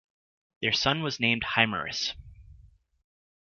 [0.63, 2.15] Their son was named Himerus.